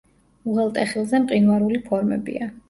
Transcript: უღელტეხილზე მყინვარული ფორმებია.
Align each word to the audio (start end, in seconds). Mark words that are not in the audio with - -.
უღელტეხილზე 0.53 1.19
მყინვარული 1.27 1.83
ფორმებია. 1.91 2.51